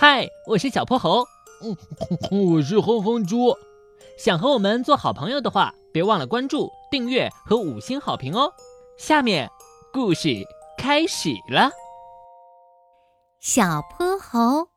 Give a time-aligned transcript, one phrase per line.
[0.00, 1.26] 嗨，我是小泼猴。
[1.60, 1.76] 嗯，
[2.30, 3.52] 我是哼哼猪。
[4.16, 8.52] 想和我们做好朋友的话，别忘了关注、订阅和五星好评哦。
[8.96, 9.50] 下面
[9.92, 10.28] 故事
[10.76, 11.72] 开始了。
[13.40, 14.68] 小泼猴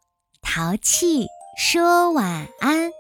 [0.42, 2.92] 淘气说晚安。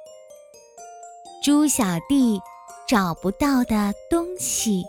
[1.43, 2.39] 猪小弟
[2.87, 4.83] 找不到的东西。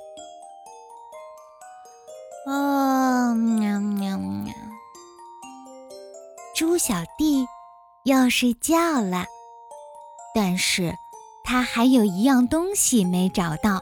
[6.54, 7.46] 猪小弟
[8.04, 9.24] 要睡觉了，
[10.34, 10.94] 但是
[11.42, 13.80] 他还有一样东西没找到。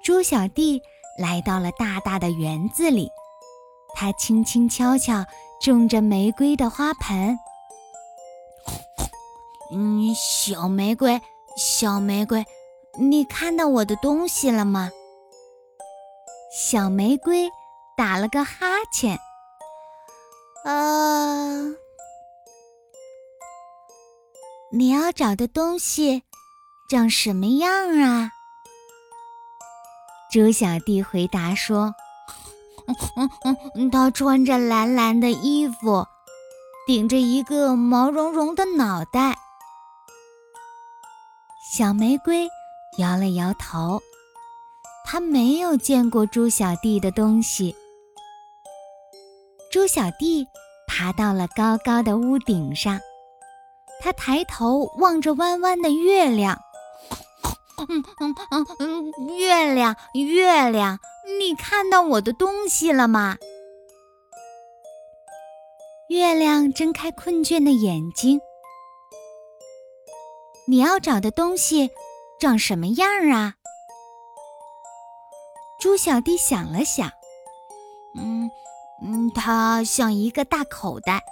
[0.00, 0.80] 猪小弟
[1.18, 3.10] 来到了大大的园子里，
[3.96, 5.24] 他轻轻敲敲
[5.60, 7.36] 种着玫瑰的花盆。
[9.72, 11.20] 嗯，小玫瑰，
[11.56, 12.46] 小玫瑰，
[12.98, 14.90] 你看到我的东西了吗？
[16.56, 17.50] 小玫瑰
[17.96, 19.18] 打了个哈欠。
[20.64, 21.74] 啊，
[24.70, 26.22] 你要找的东西
[26.90, 27.70] 长什么样
[28.00, 28.30] 啊？
[30.30, 31.94] 猪小弟回答说
[33.16, 36.06] ：“嗯嗯嗯，他穿着蓝蓝的衣服，
[36.86, 39.38] 顶着一个毛茸茸的脑袋。”
[41.72, 42.46] 小玫瑰
[42.98, 44.02] 摇了摇头，
[45.04, 47.74] 她没有见过猪小弟的东西。
[49.70, 50.46] 猪小弟
[50.86, 52.98] 爬到了高高的屋顶上，
[54.00, 56.58] 他抬头望着弯弯的月亮。
[57.76, 60.98] 嗯嗯嗯嗯，月亮，月亮，
[61.38, 63.36] 你看到我的东西了吗？
[66.08, 68.40] 月亮睁开困倦的眼睛。
[70.66, 71.90] 你要找的东西
[72.40, 73.54] 长什么样啊？
[75.78, 77.10] 猪小弟想了想，
[78.16, 78.50] 嗯
[79.02, 81.22] 嗯，它像一个大口袋，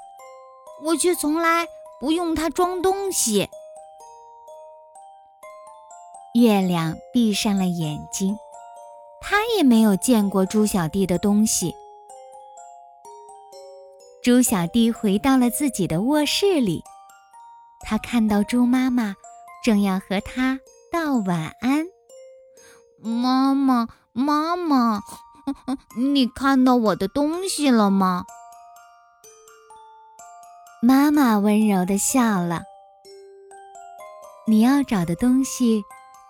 [0.84, 1.66] 我却从来
[2.00, 3.48] 不用它装东西。
[6.34, 8.36] 月亮闭上了眼睛，
[9.20, 11.74] 它也没有见过猪小弟的东西。
[14.22, 16.82] 猪小弟回到了自己的卧室里，
[17.80, 19.14] 他看到猪妈妈。
[19.64, 20.60] 正要和他
[20.92, 21.86] 道晚安，
[23.00, 25.00] 妈妈，妈妈，
[25.48, 25.78] 嗯嗯
[26.14, 28.24] 你看到我的东西了吗？
[30.82, 32.62] 妈妈温柔的笑了。
[34.48, 35.84] 你要找的东西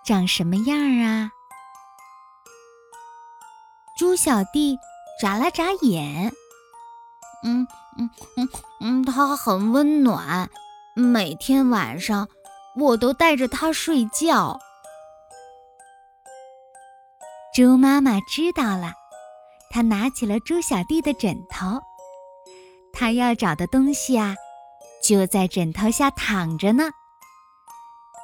[0.04, 1.30] 长什么样啊？
[3.96, 4.78] 猪小弟
[5.18, 6.30] 眨了眨眼，
[7.42, 7.66] 嗯
[7.96, 8.48] 嗯嗯
[8.80, 10.50] 嗯，它很温暖，
[10.94, 12.28] 每天晚上。
[12.78, 14.60] 我都带着它睡觉。
[17.54, 18.92] 猪妈妈知道了，
[19.70, 21.80] 他拿起了猪小弟的枕头。
[22.92, 24.34] 他要找的东西啊，
[25.02, 26.90] 就在枕头下躺着呢。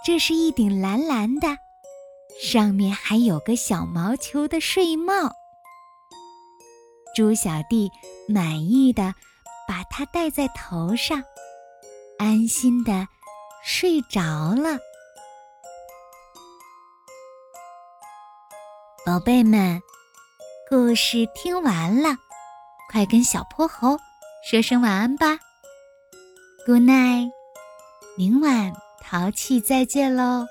[0.04, 1.48] 这是一顶蓝蓝的，
[2.40, 5.30] 上面还有个小毛球的睡帽。
[7.14, 7.90] 猪小弟
[8.26, 9.14] 满意的
[9.68, 11.22] 把它戴在头上，
[12.18, 13.06] 安心的。
[13.64, 14.20] 睡着
[14.56, 14.76] 了，
[19.06, 19.80] 宝贝们，
[20.72, 22.16] 故事听完了，
[22.90, 23.98] 快跟小泼猴
[24.42, 25.36] 说声晚安吧。
[26.64, 27.30] Good night，
[28.16, 28.72] 明晚
[29.02, 30.46] 淘气再见喽。